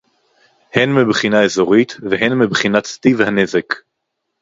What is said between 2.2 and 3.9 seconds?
מבחינת טיב הנזק